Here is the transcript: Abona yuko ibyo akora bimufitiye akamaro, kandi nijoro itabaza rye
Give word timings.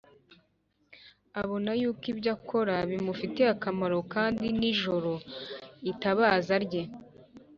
Abona 1.41 1.71
yuko 1.81 2.03
ibyo 2.13 2.29
akora 2.37 2.75
bimufitiye 2.89 3.49
akamaro, 3.55 3.97
kandi 4.13 4.45
nijoro 4.59 5.13
itabaza 5.91 6.55
rye 6.65 6.83